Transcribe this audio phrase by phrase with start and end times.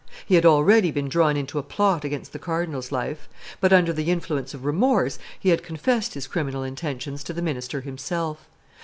[0.25, 4.09] He had already been drawn into a plot against the cardinal's life; but, under the
[4.09, 8.47] influence of remorse, he had confessed his criminal intentions to the minister himself.